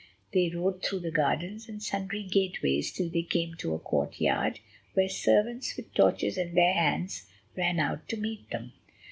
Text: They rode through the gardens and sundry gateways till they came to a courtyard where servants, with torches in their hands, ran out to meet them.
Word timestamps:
They 0.33 0.49
rode 0.49 0.81
through 0.83 1.01
the 1.01 1.11
gardens 1.11 1.69
and 1.69 1.79
sundry 1.83 2.23
gateways 2.23 2.91
till 2.91 3.11
they 3.11 3.21
came 3.21 3.53
to 3.59 3.75
a 3.75 3.79
courtyard 3.79 4.59
where 4.95 5.07
servants, 5.07 5.77
with 5.77 5.93
torches 5.93 6.39
in 6.39 6.55
their 6.55 6.73
hands, 6.73 7.29
ran 7.55 7.79
out 7.79 8.09
to 8.09 8.17
meet 8.17 8.49
them. 8.49 8.73